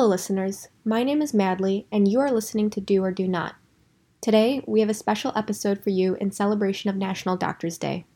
[0.00, 0.68] Hello, listeners.
[0.82, 3.56] My name is Madly, and you are listening to Do or Do Not.
[4.22, 8.06] Today, we have a special episode for you in celebration of National Doctors Day.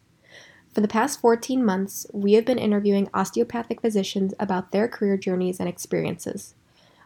[0.73, 5.61] For the past 14 months, we have been interviewing osteopathic physicians about their career journeys
[5.61, 6.55] and experiences.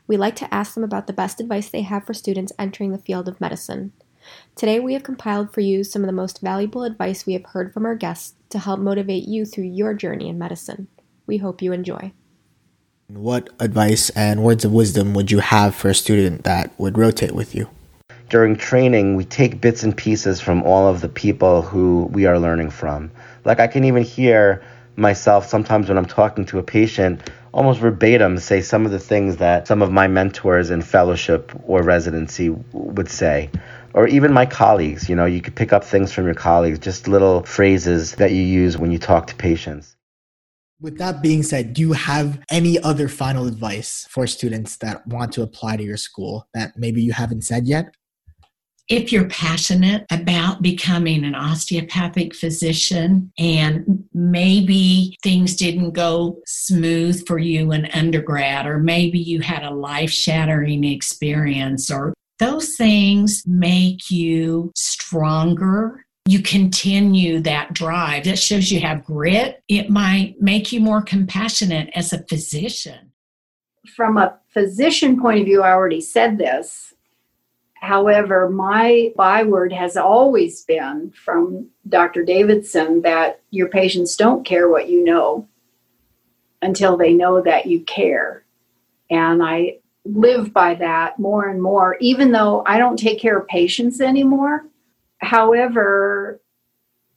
[0.07, 2.99] We like to ask them about the best advice they have for students entering the
[2.99, 3.91] field of medicine.
[4.55, 7.75] Today, we have compiled for you some of the most valuable advice we have heard
[7.75, 10.87] from our guests to help motivate you through your journey in medicine.
[11.27, 12.13] We hope you enjoy.
[13.15, 17.33] What advice and words of wisdom would you have for a student that would rotate
[17.33, 17.71] with you?
[18.29, 22.39] During training, we take bits and pieces from all of the people who we are
[22.39, 23.11] learning from.
[23.47, 24.63] Like I can even hear
[24.97, 29.39] myself sometimes when I'm talking to a patient almost verbatim say some of the things
[29.39, 33.49] that some of my mentors in fellowship or residency would say
[33.95, 37.09] or even my colleagues you know you could pick up things from your colleagues just
[37.09, 39.97] little phrases that you use when you talk to patients
[40.81, 45.33] with that being said, do you have any other final advice for students that want
[45.33, 47.95] to apply to your school that maybe you haven't said yet?
[48.89, 57.39] If you're passionate about becoming an osteopathic physician and maybe things didn't go smooth for
[57.39, 64.11] you in undergrad, or maybe you had a life shattering experience, or those things make
[64.11, 68.25] you stronger you continue that drive.
[68.25, 69.63] That shows you have grit.
[69.67, 73.13] It might make you more compassionate as a physician.
[73.97, 76.93] From a physician point of view, I already said this.
[77.81, 82.25] However, my byword has always been from Dr.
[82.25, 85.49] Davidson that your patients don't care what you know
[86.61, 88.45] until they know that you care.
[89.09, 93.49] And I live by that more and more, even though I don't take care of
[93.49, 94.67] patients anymore.
[95.19, 96.41] However,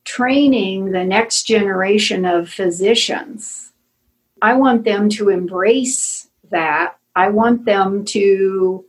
[0.03, 3.71] training the next generation of physicians,
[4.41, 6.97] I want them to embrace that.
[7.15, 8.85] I want them to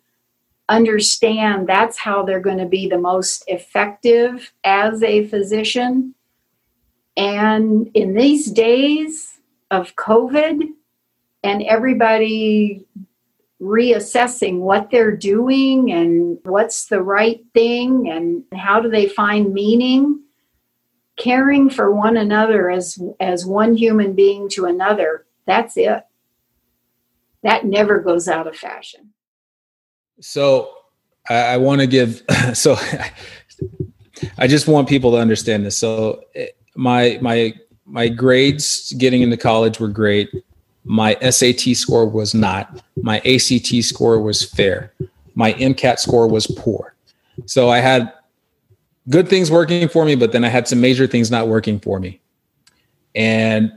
[0.69, 6.15] understand that's how they're going to be the most effective as a physician.
[7.17, 9.39] And in these days
[9.71, 10.69] of COVID
[11.45, 12.87] and everybody
[13.63, 20.21] reassessing what they're doing and what's the right thing and how do they find meaning.
[21.17, 26.05] Caring for one another as as one human being to another that's it.
[27.43, 29.13] That never goes out of fashion.
[30.21, 30.71] So
[31.29, 32.23] i, I want to give
[32.55, 32.77] so
[34.39, 35.77] i just want people to understand this.
[35.77, 36.23] So
[36.75, 40.31] my my my grades getting into college were great
[40.85, 42.83] my SAT score was not.
[43.03, 44.93] My ACT score was fair.
[45.35, 46.95] My MCAT score was poor.
[47.47, 48.13] So I had
[49.09, 51.99] good things working for me, but then I had some major things not working for
[51.99, 52.21] me.
[53.15, 53.73] And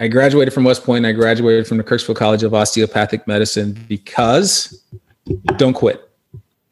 [0.00, 1.06] I graduated from West Point.
[1.06, 4.84] I graduated from the Kirksville College of Osteopathic Medicine because
[5.56, 6.08] don't quit.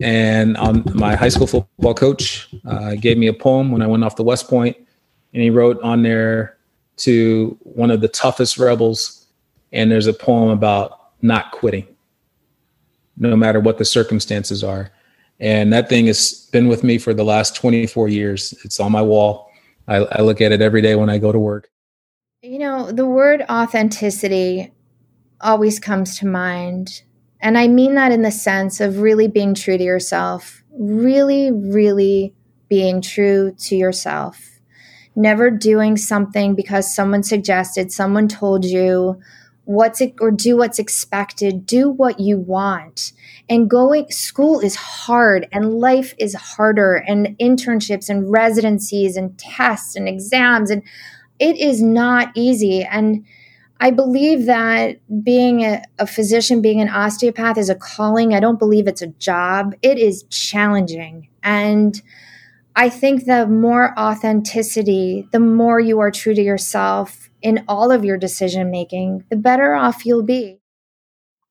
[0.00, 4.02] And um, my high school football coach uh, gave me a poem when I went
[4.02, 4.76] off to West Point,
[5.34, 6.56] and he wrote on there,
[7.00, 9.26] to one of the toughest rebels,
[9.72, 11.86] and there's a poem about not quitting,
[13.16, 14.90] no matter what the circumstances are.
[15.38, 18.54] And that thing has been with me for the last 24 years.
[18.64, 19.50] It's on my wall.
[19.88, 21.70] I, I look at it every day when I go to work.
[22.42, 24.72] You know, the word authenticity
[25.40, 27.02] always comes to mind.
[27.40, 32.34] And I mean that in the sense of really being true to yourself, really, really
[32.68, 34.59] being true to yourself
[35.20, 39.20] never doing something because someone suggested, someone told you
[39.64, 43.12] what's it or do what's expected, do what you want.
[43.48, 49.94] And going school is hard and life is harder and internships and residencies and tests
[49.94, 50.82] and exams and
[51.38, 53.24] it is not easy and
[53.82, 58.34] I believe that being a, a, physician, being an osteopath is a calling.
[58.34, 59.74] I don't believe it's a job.
[59.80, 61.30] It is challenging.
[61.42, 62.00] And
[62.74, 68.04] I think the more authenticity, the more you are true to yourself in all of
[68.04, 70.58] your decision making, the better off you'll be.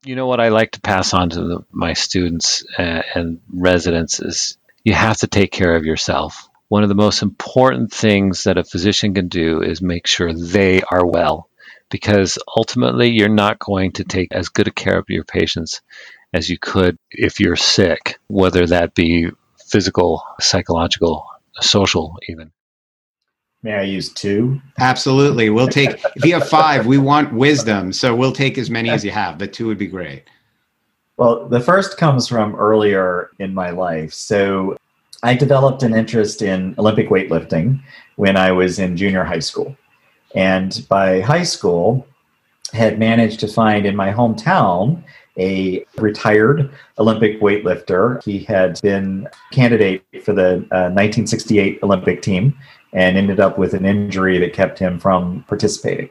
[0.06, 4.22] You know what I like to pass on to the, my students uh, and residents
[4.22, 6.48] is you have to take care of yourself.
[6.70, 10.82] One of the most important things that a physician can do is make sure they
[10.84, 11.50] are well
[11.90, 15.82] because ultimately you're not going to take as good a care of your patients
[16.34, 19.30] as you could if you're sick, whether that be
[19.70, 21.26] physical, psychological,
[21.62, 22.52] social, even.
[23.62, 24.62] May I use two?
[24.80, 25.50] Absolutely.
[25.50, 27.92] We'll take, if you have five, we want wisdom.
[27.92, 30.24] So we'll take as many as you have, but two would be great.
[31.18, 34.14] Well, the first comes from earlier in my life.
[34.14, 34.78] So
[35.24, 37.82] I developed an interest in Olympic weightlifting
[38.16, 39.76] when I was in junior high school.
[40.34, 42.08] And by high school,
[42.72, 45.04] had managed to find in my hometown
[45.38, 48.24] a retired Olympic weightlifter.
[48.24, 52.58] He had been candidate for the uh, 1968 Olympic team
[52.94, 56.10] and ended up with an injury that kept him from participating.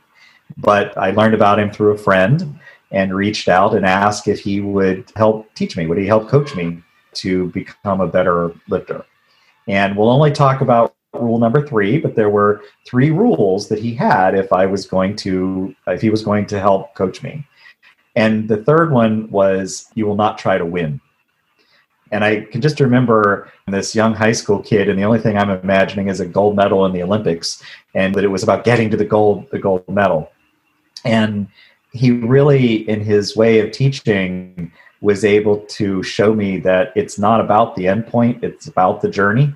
[0.57, 2.59] But I learned about him through a friend
[2.91, 6.55] and reached out and asked if he would help teach me, would he help coach
[6.55, 6.83] me
[7.15, 9.05] to become a better lifter?
[9.67, 13.95] And we'll only talk about rule number three, but there were three rules that he
[13.95, 17.47] had if I was going to, if he was going to help coach me.
[18.17, 21.01] And the third one was, you will not try to win.
[22.11, 25.51] And I can just remember this young high school kid, and the only thing I'm
[25.51, 27.63] imagining is a gold medal in the Olympics,
[27.95, 30.31] and that it was about getting to the gold, the gold medal.
[31.05, 31.49] And
[31.93, 37.41] he really, in his way of teaching, was able to show me that it's not
[37.41, 39.55] about the end point, it's about the journey.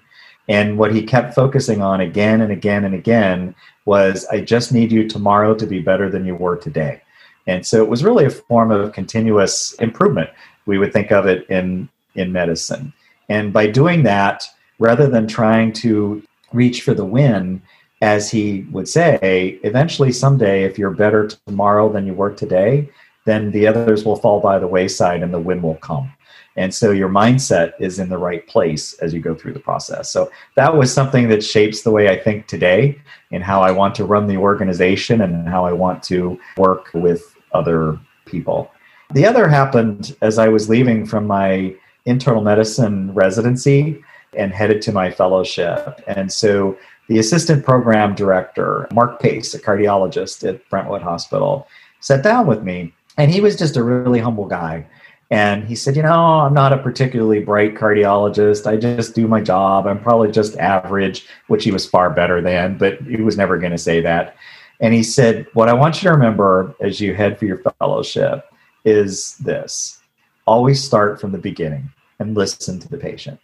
[0.48, 3.54] And what he kept focusing on again and again and again
[3.84, 7.00] was, I just need you tomorrow to be better than you were today.
[7.46, 10.30] And so it was really a form of continuous improvement.
[10.66, 12.92] We would think of it in, in medicine.
[13.28, 14.44] And by doing that,
[14.78, 16.22] rather than trying to
[16.52, 17.62] reach for the win,
[18.00, 22.88] as he would say, eventually someday, if you're better tomorrow than you were today,
[23.24, 26.12] then the others will fall by the wayside and the win will come.
[26.56, 30.10] And so your mindset is in the right place as you go through the process.
[30.10, 33.00] So that was something that shapes the way I think today
[33.30, 37.34] and how I want to run the organization and how I want to work with
[37.52, 38.70] other people.
[39.14, 44.02] The other happened as I was leaving from my internal medicine residency
[44.36, 46.02] and headed to my fellowship.
[46.06, 46.76] And so
[47.08, 51.68] the assistant program director, Mark Pace, a cardiologist at Brentwood Hospital,
[52.00, 52.94] sat down with me.
[53.18, 54.86] And he was just a really humble guy.
[55.32, 58.66] And he said, You know, I'm not a particularly bright cardiologist.
[58.66, 59.86] I just do my job.
[59.86, 63.72] I'm probably just average, which he was far better than, but he was never going
[63.72, 64.36] to say that.
[64.80, 68.44] And he said, What I want you to remember as you head for your fellowship
[68.84, 69.98] is this
[70.44, 73.40] always start from the beginning and listen to the patient.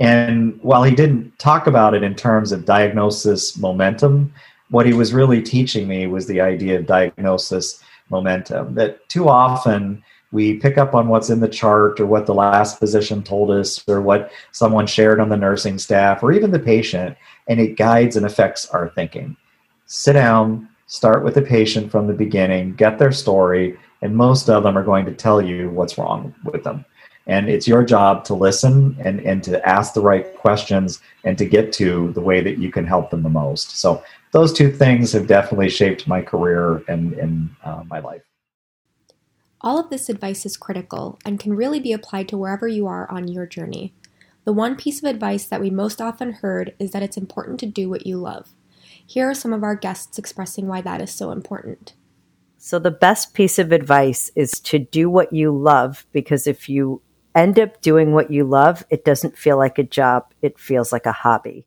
[0.00, 4.34] And while he didn't talk about it in terms of diagnosis momentum,
[4.68, 8.74] what he was really teaching me was the idea of diagnosis momentum.
[8.74, 10.02] That too often
[10.34, 13.88] we pick up on what's in the chart or what the last physician told us
[13.88, 17.16] or what someone shared on the nursing staff or even the patient,
[17.46, 19.36] and it guides and affects our thinking.
[19.86, 24.64] Sit down, start with the patient from the beginning, get their story, and most of
[24.64, 26.84] them are going to tell you what's wrong with them.
[27.28, 31.44] And it's your job to listen and, and to ask the right questions and to
[31.44, 33.78] get to the way that you can help them the most.
[33.78, 34.02] So
[34.32, 38.22] those two things have definitely shaped my career and, and uh, my life.
[39.64, 43.10] All of this advice is critical and can really be applied to wherever you are
[43.10, 43.94] on your journey.
[44.44, 47.66] The one piece of advice that we most often heard is that it's important to
[47.66, 48.50] do what you love.
[49.06, 51.94] Here are some of our guests expressing why that is so important.
[52.58, 57.00] So, the best piece of advice is to do what you love because if you
[57.34, 60.34] end up doing what you love, it doesn't feel like a job.
[60.42, 61.64] It feels like a hobby.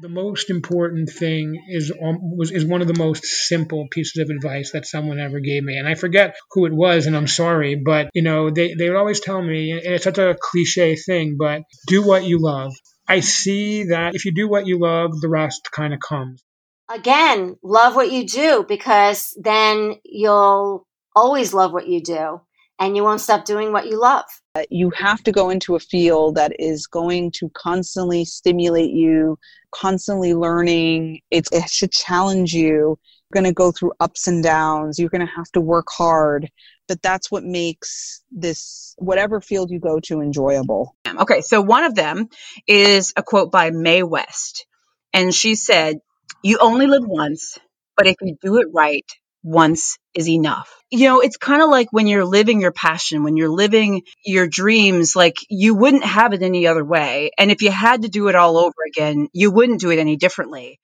[0.00, 4.28] The most important thing is um, was is one of the most simple pieces of
[4.28, 7.76] advice that someone ever gave me, and I forget who it was, and I'm sorry,
[7.76, 11.36] but you know they they would always tell me, and it's such a cliche thing,
[11.38, 12.72] but do what you love.
[13.06, 16.42] I see that if you do what you love, the rest kind of comes.
[16.90, 22.40] Again, love what you do because then you'll always love what you do
[22.84, 24.26] and you won't stop doing what you love.
[24.54, 29.38] Uh, you have to go into a field that is going to constantly stimulate you,
[29.72, 31.20] constantly learning.
[31.30, 32.98] It's, it should challenge you.
[33.30, 34.98] You're going to go through ups and downs.
[34.98, 36.50] You're going to have to work hard.
[36.86, 40.94] But that's what makes this, whatever field you go to, enjoyable.
[41.08, 42.28] Okay, so one of them
[42.68, 44.66] is a quote by Mae West.
[45.14, 46.00] And she said,
[46.42, 47.58] You only live once,
[47.96, 49.06] but if you do it right,
[49.44, 50.82] once is enough.
[50.90, 54.48] You know, it's kind of like when you're living your passion, when you're living your
[54.48, 57.30] dreams, like you wouldn't have it any other way.
[57.38, 60.16] And if you had to do it all over again, you wouldn't do it any
[60.16, 60.80] differently.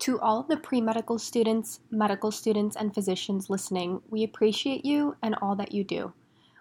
[0.00, 5.16] To all of the pre medical students, medical students, and physicians listening, we appreciate you
[5.22, 6.12] and all that you do.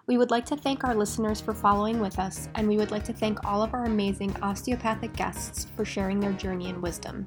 [0.05, 3.05] We would like to thank our listeners for following with us, and we would like
[3.05, 7.25] to thank all of our amazing osteopathic guests for sharing their journey and wisdom.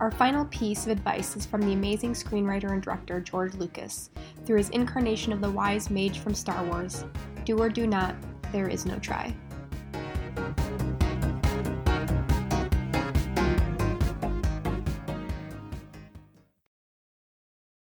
[0.00, 4.08] Our final piece of advice is from the amazing screenwriter and director George Lucas
[4.46, 7.04] through his incarnation of the wise mage from Star Wars
[7.44, 8.14] Do or do not,
[8.50, 9.36] there is no try.